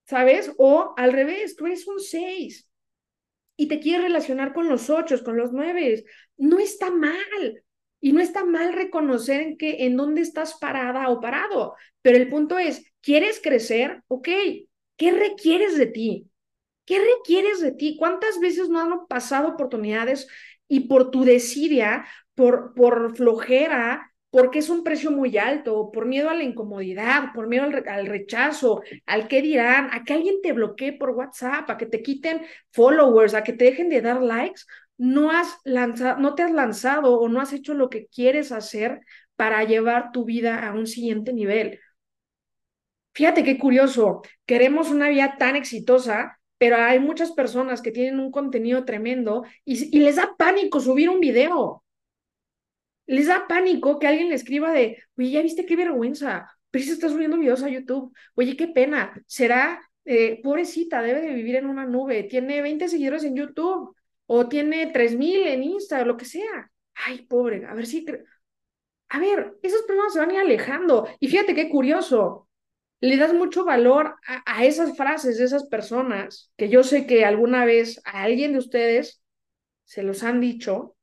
[0.08, 0.52] ¿sabes?
[0.56, 2.68] O al revés, tú eres un 6
[3.56, 6.04] y te quieres relacionar con los 8, con los 9.
[6.38, 7.62] No está mal.
[8.00, 11.74] Y no está mal reconocer en, qué, en dónde estás parada o parado.
[12.00, 14.02] Pero el punto es, ¿quieres crecer?
[14.06, 14.28] Ok,
[14.96, 16.30] ¿qué requieres de ti?
[16.84, 17.96] ¿Qué requieres de ti?
[17.98, 20.28] ¿Cuántas veces no han pasado oportunidades
[20.68, 26.28] y por tu desidia, por, por flojera, porque es un precio muy alto, por miedo
[26.28, 30.92] a la incomodidad, por miedo al, rechazo, al qué dirán, a que alguien te bloquee
[30.92, 34.62] por WhatsApp, a que te quiten followers, a que te dejen de dar likes,
[34.98, 39.00] no has lanzado, no te has lanzado o no has hecho lo que quieres hacer
[39.36, 41.80] para llevar tu vida a un siguiente nivel.
[43.14, 48.30] Fíjate qué curioso, queremos una vida tan exitosa, pero hay muchas personas que tienen un
[48.30, 51.82] contenido tremendo y, y les da pánico subir un video
[53.08, 56.92] les da pánico que alguien le escriba de, oye, ya viste qué vergüenza, pero si
[56.92, 61.66] está subiendo videos a YouTube, oye, qué pena, será, eh, pobrecita, debe de vivir en
[61.66, 66.26] una nube, tiene 20 seguidores en YouTube o tiene 3000 en Insta o lo que
[66.26, 66.70] sea.
[66.94, 68.06] Ay, pobre, a ver si...
[69.10, 71.08] A ver, esas personas se van a ir alejando.
[71.18, 72.48] Y fíjate qué curioso,
[73.00, 77.64] le das mucho valor a, esas frases de esas personas que yo sé que alguna
[77.64, 79.22] vez a alguien de ustedes
[79.84, 80.96] se los han dicho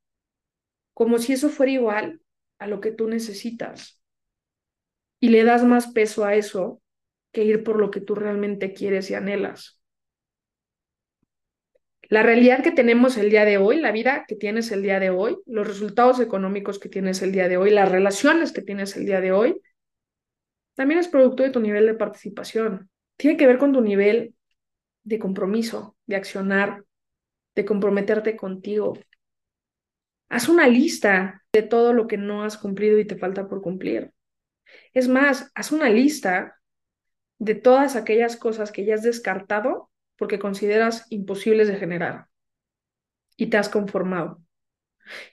[0.95, 2.21] como si eso fuera igual
[2.57, 4.01] a lo que tú necesitas.
[5.19, 6.81] Y le das más peso a eso
[7.33, 9.81] que ir por lo que tú realmente quieres y anhelas.
[12.03, 15.09] La realidad que tenemos el día de hoy, la vida que tienes el día de
[15.09, 19.05] hoy, los resultados económicos que tienes el día de hoy, las relaciones que tienes el
[19.05, 19.61] día de hoy,
[20.75, 22.89] también es producto de tu nivel de participación.
[23.17, 24.33] Tiene que ver con tu nivel
[25.03, 26.85] de compromiso, de accionar,
[27.53, 28.97] de comprometerte contigo,
[30.29, 34.11] Haz una lista de todo lo que no has cumplido y te falta por cumplir.
[34.93, 36.59] Es más, haz una lista
[37.37, 42.27] de todas aquellas cosas que ya has descartado porque consideras imposibles de generar
[43.37, 44.41] y te has conformado.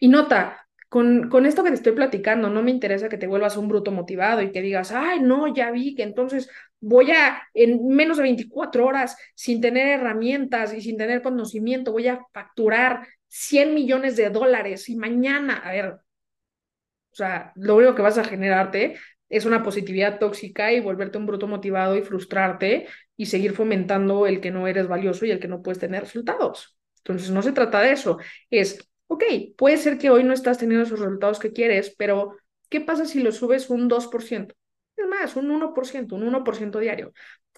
[0.01, 3.57] Y nota, con, con, esto que te estoy platicando, no me interesa que te vuelvas
[3.57, 6.51] un bruto motivado y que digas, ay, no, ya vi que entonces
[6.81, 12.09] voy a, en menos de 24 horas, sin tener herramientas y sin tener conocimiento, voy
[12.09, 18.03] a facturar 100 millones de dólares y mañana, a ver, o sea, lo único que
[18.03, 18.99] vas a generarte
[19.31, 24.43] es una positividad tóxica y volverte un bruto motivado y frustrarte y seguir fomentando el
[24.43, 26.77] que no eres valioso y el que no puedes tener resultados.
[26.99, 28.19] Entonces, no se trata de eso,
[28.51, 29.25] es, ok,
[29.57, 32.37] puede ser que hoy no estás teniendo esos resultados que quieres, pero
[32.69, 34.55] ¿qué pasa si lo subes un 2%?
[34.95, 37.15] Es más, un 1%, un 1% diario.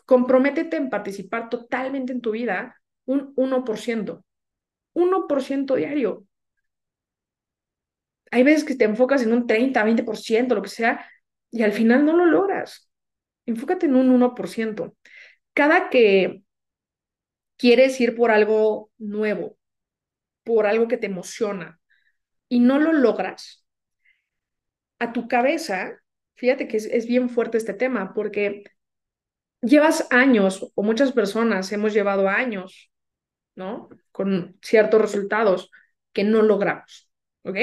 [0.06, 4.24] Comprométete en participar totalmente en tu vida un 1%.
[4.94, 6.26] 1% diario.
[8.30, 11.08] Hay veces que te enfocas en un 30, 20%, lo que sea,
[11.50, 12.90] y al final no lo logras.
[13.46, 14.96] Enfócate en un 1%.
[15.52, 16.42] Cada que
[17.56, 19.56] quieres ir por algo nuevo,
[20.44, 21.80] por algo que te emociona,
[22.48, 23.64] y no lo logras,
[24.98, 26.00] a tu cabeza,
[26.34, 28.64] fíjate que es, es bien fuerte este tema, porque
[29.60, 32.90] llevas años, o muchas personas hemos llevado años
[33.54, 33.88] ¿no?
[34.12, 35.70] Con ciertos resultados
[36.12, 37.10] que no logramos,
[37.42, 37.56] ¿ok?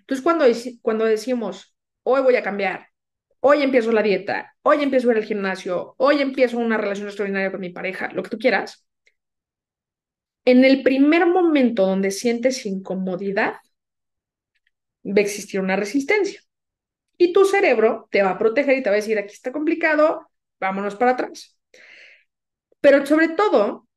[0.00, 0.44] Entonces, cuando,
[0.82, 2.88] cuando decimos, hoy voy a cambiar,
[3.40, 7.50] hoy empiezo la dieta, hoy empiezo a ir al gimnasio, hoy empiezo una relación extraordinaria
[7.50, 8.86] con mi pareja, lo que tú quieras,
[10.44, 13.56] en el primer momento donde sientes incomodidad,
[15.04, 16.40] va a existir una resistencia.
[17.18, 20.30] Y tu cerebro te va a proteger y te va a decir, aquí está complicado,
[20.60, 21.58] vámonos para atrás.
[22.80, 23.87] Pero sobre todo,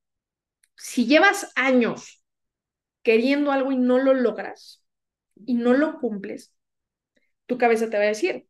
[0.81, 2.23] si llevas años
[3.03, 4.83] queriendo algo y no lo logras
[5.45, 6.55] y no lo cumples,
[7.45, 8.47] tu cabeza te va a decir,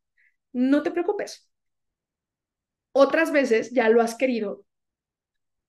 [0.54, 1.50] no te preocupes.
[2.94, 4.66] Otras veces ya lo has querido,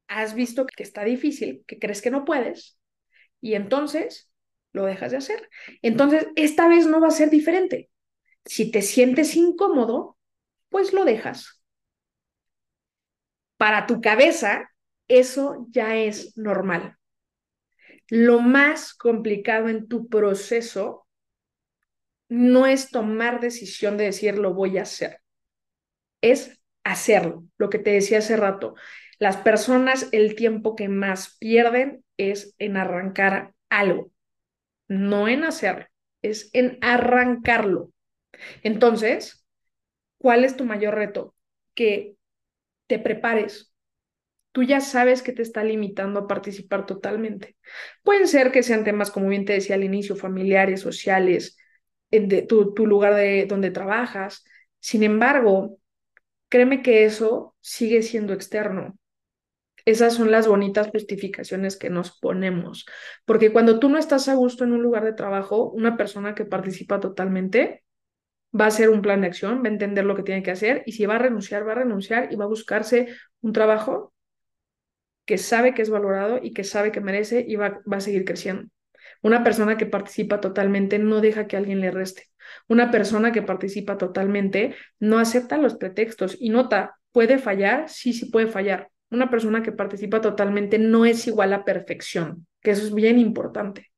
[0.06, 2.78] has visto que está difícil, que crees que no puedes,
[3.40, 4.30] y entonces
[4.72, 5.50] lo dejas de hacer.
[5.82, 7.90] Entonces, esta vez no va a ser diferente.
[8.44, 10.16] Si te sientes incómodo,
[10.70, 11.62] pues lo dejas.
[13.56, 14.71] Para tu cabeza,
[15.08, 16.96] eso ya es normal.
[18.10, 21.04] Lo más complicado en tu proceso
[22.28, 25.20] no es tomar decisión de decir lo voy a hacer,
[26.20, 27.44] es hacerlo.
[27.58, 28.74] Lo que te decía hace rato,
[29.18, 34.10] las personas el tiempo que más pierden es en arrancar algo,
[34.88, 35.86] no en hacerlo,
[36.22, 37.90] es en arrancarlo.
[38.62, 39.46] Entonces,
[40.18, 41.34] ¿cuál es tu mayor reto?
[41.74, 42.16] Que
[42.88, 43.71] te prepares.
[44.52, 47.56] Tú ya sabes que te está limitando a participar totalmente.
[48.02, 51.56] Pueden ser que sean temas, como bien te decía al inicio, familiares, sociales,
[52.10, 54.44] de tu, tu lugar de donde trabajas.
[54.80, 55.78] Sin embargo,
[56.48, 58.98] créeme que eso sigue siendo externo.
[59.84, 62.86] Esas son las bonitas justificaciones que nos ponemos,
[63.24, 66.44] porque cuando tú no estás a gusto en un lugar de trabajo, una persona que
[66.44, 67.82] participa totalmente
[68.58, 70.82] va a hacer un plan de acción, va a entender lo que tiene que hacer
[70.86, 73.08] y si va a renunciar, va a renunciar y va a buscarse
[73.40, 74.11] un trabajo
[75.24, 78.24] que sabe que es valorado y que sabe que merece y va, va a seguir
[78.24, 78.68] creciendo.
[79.22, 82.24] Una persona que participa totalmente no deja que alguien le reste.
[82.68, 87.88] Una persona que participa totalmente no acepta los pretextos y nota, ¿puede fallar?
[87.88, 88.90] Sí, sí puede fallar.
[89.10, 93.90] Una persona que participa totalmente no es igual a perfección, que eso es bien importante.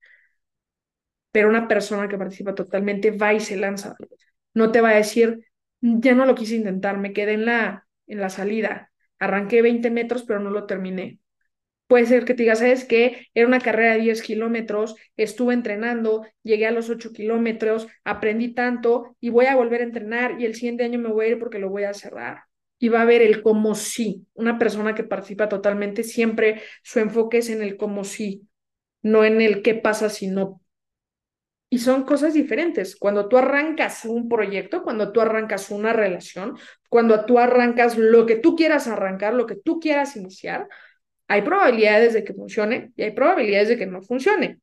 [1.32, 3.96] Pero una persona que participa totalmente va y se lanza.
[4.54, 5.46] No te va a decir,
[5.80, 8.92] ya no lo quise intentar, me quedé en la, en la salida,
[9.24, 11.18] arranqué 20 metros, pero no lo terminé.
[11.86, 13.26] Puede ser que te digas, ¿sabes qué?
[13.34, 19.16] Era una carrera de 10 kilómetros, estuve entrenando, llegué a los 8 kilómetros, aprendí tanto
[19.20, 21.58] y voy a volver a entrenar y el siguiente año me voy a ir porque
[21.58, 22.44] lo voy a cerrar.
[22.78, 24.26] Y va a haber el como sí.
[24.34, 28.48] Una persona que participa totalmente, siempre su enfoque es en el como sí,
[29.02, 30.62] no en el qué pasa si no.
[31.74, 32.94] Y son cosas diferentes.
[32.94, 36.56] Cuando tú arrancas un proyecto, cuando tú arrancas una relación,
[36.88, 40.68] cuando tú arrancas lo que tú quieras arrancar, lo que tú quieras iniciar,
[41.26, 44.60] hay probabilidades de que funcione y hay probabilidades de que no funcione.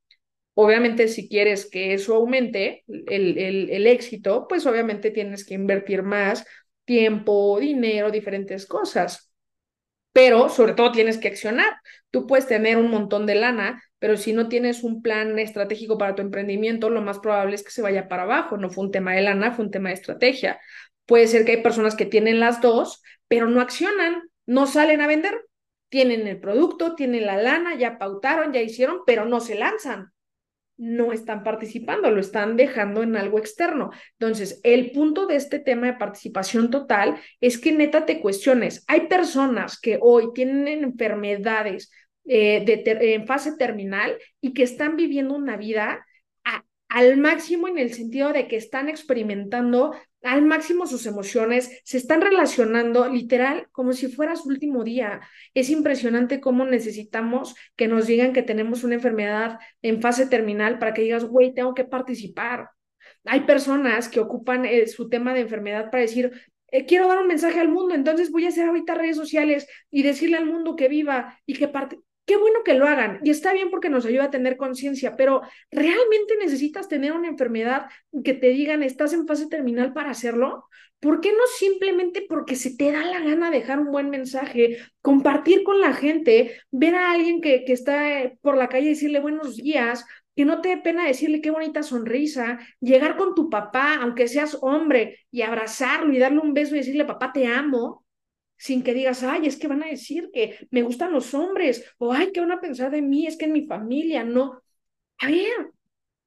[0.53, 6.03] Obviamente, si quieres que eso aumente el, el, el éxito, pues obviamente tienes que invertir
[6.03, 6.45] más
[6.85, 9.30] tiempo, dinero, diferentes cosas.
[10.13, 11.73] Pero sobre todo tienes que accionar.
[12.09, 16.15] Tú puedes tener un montón de lana, pero si no tienes un plan estratégico para
[16.15, 18.57] tu emprendimiento, lo más probable es que se vaya para abajo.
[18.57, 20.59] No fue un tema de lana, fue un tema de estrategia.
[21.05, 25.07] Puede ser que hay personas que tienen las dos, pero no accionan, no salen a
[25.07, 25.33] vender
[25.91, 30.13] tienen el producto, tienen la lana, ya pautaron, ya hicieron, pero no se lanzan.
[30.81, 33.91] No están participando, lo están dejando en algo externo.
[34.13, 38.83] Entonces, el punto de este tema de participación total es que neta te cuestiones.
[38.87, 41.91] Hay personas que hoy tienen enfermedades
[42.25, 46.03] eh, en fase terminal y que están viviendo una vida
[46.91, 52.19] al máximo en el sentido de que están experimentando al máximo sus emociones, se están
[52.19, 55.21] relacionando literal como si fuera su último día.
[55.53, 60.93] Es impresionante cómo necesitamos que nos digan que tenemos una enfermedad en fase terminal para
[60.93, 62.69] que digas, güey, tengo que participar.
[63.23, 66.29] Hay personas que ocupan eh, su tema de enfermedad para decir,
[66.67, 70.03] eh, quiero dar un mensaje al mundo, entonces voy a hacer ahorita redes sociales y
[70.03, 73.53] decirle al mundo que viva y que parte qué bueno que lo hagan y está
[73.53, 77.87] bien porque nos ayuda a tener conciencia, pero ¿realmente necesitas tener una enfermedad
[78.23, 80.65] que te digan estás en fase terminal para hacerlo?
[80.99, 85.63] ¿Por qué no simplemente porque se te da la gana dejar un buen mensaje, compartir
[85.63, 89.19] con la gente, ver a alguien que, que está eh, por la calle y decirle
[89.19, 90.05] buenos días,
[90.35, 94.57] que no te dé pena decirle qué bonita sonrisa, llegar con tu papá, aunque seas
[94.61, 98.00] hombre, y abrazarlo y darle un beso y decirle, papá, te amo,
[98.61, 102.13] sin que digas, ay, es que van a decir que me gustan los hombres, o
[102.13, 103.25] ay, ¿qué van a pensar de mí?
[103.25, 104.61] Es que en mi familia no.
[105.17, 105.71] A ver,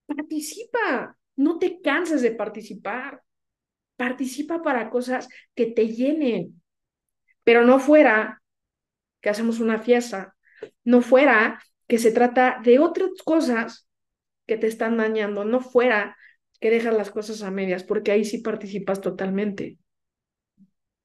[0.05, 3.23] participa, no te canses de participar.
[3.95, 6.61] Participa para cosas que te llenen,
[7.45, 8.43] pero no fuera
[9.21, 10.35] que hacemos una fiesta,
[10.83, 13.89] no fuera que se trata de otras cosas
[14.45, 16.17] que te están dañando, no fuera
[16.59, 19.79] que dejas las cosas a medias, porque ahí sí participas totalmente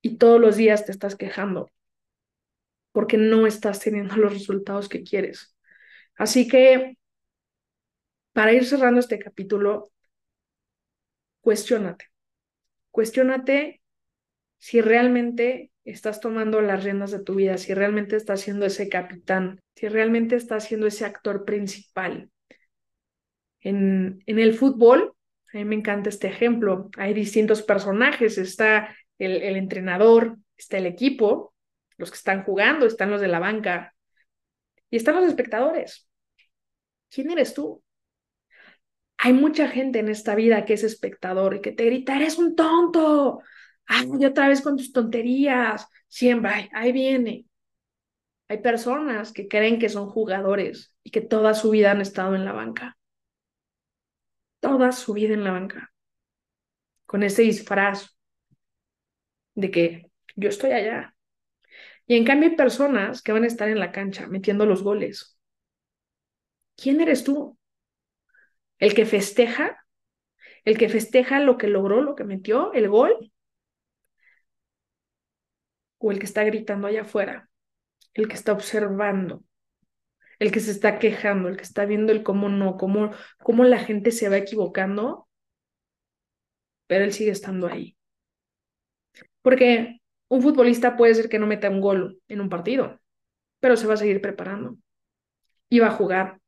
[0.01, 1.71] y todos los días te estás quejando
[2.91, 5.55] porque no estás teniendo los resultados que quieres.
[6.15, 6.97] Así que,
[8.33, 9.91] para ir cerrando este capítulo,
[11.41, 12.05] cuestiónate.
[12.91, 13.81] Cuestiónate
[14.57, 19.59] si realmente estás tomando las riendas de tu vida, si realmente estás siendo ese capitán,
[19.75, 22.29] si realmente estás siendo ese actor principal.
[23.61, 25.13] En, en el fútbol,
[25.53, 26.89] a mí me encanta este ejemplo.
[26.97, 28.37] Hay distintos personajes.
[28.37, 31.53] Está el, entrenador, está el equipo,
[31.97, 33.93] los que están jugando, están los de la banca
[34.89, 36.09] y están los espectadores.
[37.09, 37.83] ¿Quién eres tú?
[39.17, 42.55] Hay mucha gente en esta vida que es espectador y que te grita, eres un
[42.55, 43.41] tonto.
[43.85, 45.87] Ay, otra vez con tus tonterías.
[46.07, 47.45] Siempre, ahí viene.
[48.47, 52.45] Hay personas que creen que son jugadores y que toda su vida han estado en
[52.45, 52.97] la banca.
[54.61, 55.91] Toda su vida en la banca.
[57.05, 58.18] Con ese disfraz
[59.59, 61.15] de que yo estoy allá.
[62.07, 65.37] Y en cambio hay personas que van a estar en la cancha metiendo los goles.
[66.75, 67.57] ¿Quién eres tú?
[68.79, 69.85] ¿El que festeja?
[70.65, 73.31] ¿El que festeja lo que logró, lo que metió, el gol?
[75.97, 77.49] ¿O el que está gritando allá afuera?
[78.13, 79.43] El que está observando,
[80.39, 83.11] el que se está quejando, el que está viendo el cómo no, cómo,
[83.43, 85.27] cómo la gente se va equivocando,
[86.87, 87.98] pero él sigue estando ahí.
[89.41, 92.99] Porque un futbolista puede ser que no meta un gol en un partido,
[93.59, 94.77] pero se va a seguir preparando.
[95.69, 96.39] Y va a jugar,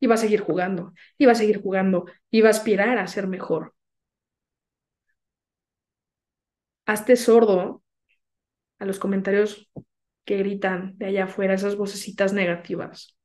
[0.00, 3.06] y va a seguir jugando, y va a seguir jugando, y va a aspirar a
[3.06, 3.74] ser mejor.
[6.84, 7.82] Hazte sordo
[8.78, 9.70] a los comentarios
[10.24, 13.16] que gritan de allá afuera, esas vocecitas negativas.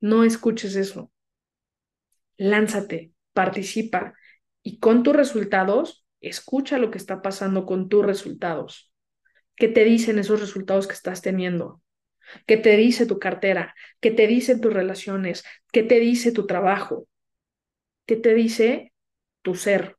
[0.00, 1.10] No escuches eso.
[2.36, 4.14] Lánzate, participa
[4.62, 8.92] y con tus resultados escucha lo que está pasando con tus resultados.
[9.56, 11.82] ¿Qué te dicen esos resultados que estás teniendo?
[12.46, 13.74] ¿Qué te dice tu cartera?
[14.00, 15.44] ¿Qué te dicen tus relaciones?
[15.72, 17.06] ¿Qué te dice tu trabajo?
[18.06, 18.92] ¿Qué te dice
[19.42, 19.96] tu ser?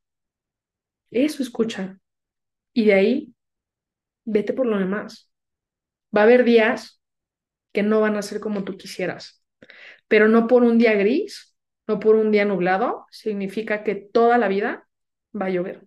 [1.11, 1.99] Eso escucha.
[2.73, 3.33] Y de ahí,
[4.25, 5.29] vete por lo demás.
[6.15, 7.01] Va a haber días
[7.71, 9.43] que no van a ser como tú quisieras,
[10.07, 11.55] pero no por un día gris,
[11.87, 14.87] no por un día nublado, significa que toda la vida
[15.39, 15.85] va a llover.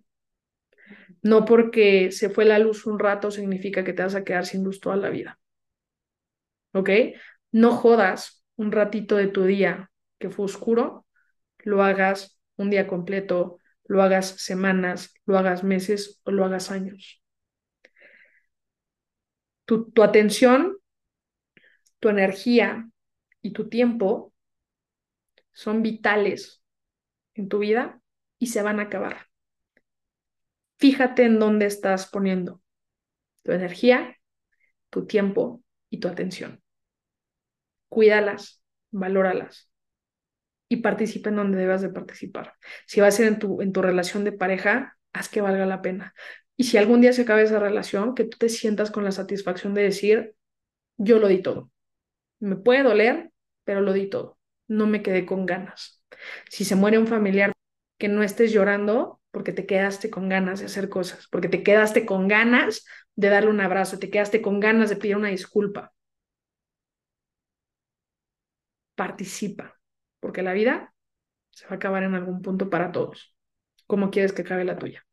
[1.21, 4.63] No porque se fue la luz un rato significa que te vas a quedar sin
[4.63, 5.39] luz toda la vida.
[6.73, 6.89] ¿Ok?
[7.51, 11.05] No jodas un ratito de tu día que fue oscuro,
[11.59, 17.21] lo hagas un día completo, lo hagas semanas, lo hagas meses o lo hagas años.
[19.65, 20.77] Tu, tu atención,
[21.99, 22.89] tu energía
[23.41, 24.33] y tu tiempo
[25.53, 26.63] son vitales
[27.35, 28.01] en tu vida
[28.39, 29.28] y se van a acabar
[30.79, 32.61] fíjate en dónde estás poniendo
[33.43, 34.17] tu energía,
[34.89, 36.61] tu tiempo y tu atención.
[37.89, 39.69] Cuídalas, valóralas
[40.69, 42.55] y participa en donde debas de participar.
[42.85, 45.81] Si va a ser en tu, en tu relación de pareja, haz que valga la
[45.81, 46.13] pena.
[46.55, 49.73] Y si algún día se acabe esa relación, que tú te sientas con la satisfacción
[49.73, 50.35] de decir,
[50.97, 51.71] yo lo di todo.
[52.39, 53.31] Me puede doler,
[53.63, 54.37] pero lo di todo.
[54.67, 56.03] No me quedé con ganas.
[56.49, 57.53] Si se muere un familiar,
[57.97, 62.05] que no estés llorando porque te quedaste con ganas de hacer cosas, porque te quedaste
[62.05, 65.93] con ganas de darle un abrazo, te quedaste con ganas de pedir una disculpa.
[68.95, 69.79] Participa,
[70.19, 70.93] porque la vida
[71.51, 73.35] se va a acabar en algún punto para todos.
[73.87, 75.05] ¿Cómo quieres que acabe la tuya?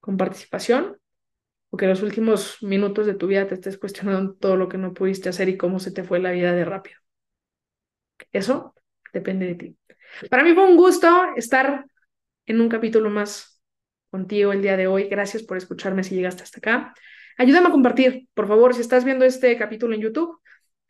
[0.00, 0.98] ¿Con participación?
[1.70, 4.94] O que los últimos minutos de tu vida te estés cuestionando todo lo que no
[4.94, 6.98] pudiste hacer y cómo se te fue la vida de rápido.
[8.32, 8.74] Eso
[9.12, 9.76] depende de ti.
[10.28, 11.84] Para mí fue un gusto estar
[12.50, 13.62] en un capítulo más
[14.10, 15.04] contigo el día de hoy.
[15.08, 16.94] Gracias por escucharme si llegaste hasta acá.
[17.38, 20.40] Ayúdame a compartir, por favor, si estás viendo este capítulo en YouTube,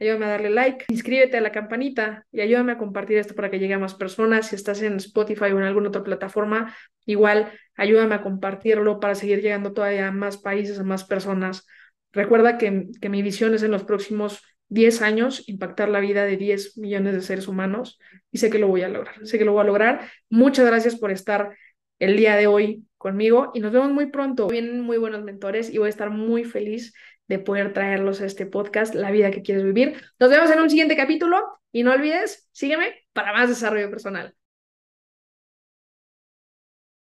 [0.01, 3.59] ayúdame a darle like, inscríbete a la campanita y ayúdame a compartir esto para que
[3.59, 4.49] llegue a más personas.
[4.49, 9.43] Si estás en Spotify o en alguna otra plataforma, igual ayúdame a compartirlo para seguir
[9.43, 11.67] llegando todavía a más países, a más personas.
[12.11, 16.37] Recuerda que, que mi visión es en los próximos 10 años impactar la vida de
[16.37, 17.99] 10 millones de seres humanos
[18.31, 20.11] y sé que lo voy a lograr, sé que lo voy a lograr.
[20.31, 21.57] Muchas gracias por estar
[21.99, 24.49] el día de hoy conmigo y nos vemos muy pronto.
[24.49, 26.95] Vienen muy buenos mentores y voy a estar muy feliz
[27.29, 30.01] de poder traerlos a este podcast, La vida que quieres vivir.
[30.19, 31.41] Nos vemos en un siguiente capítulo
[31.73, 34.35] y no olvides, sígueme para más desarrollo personal.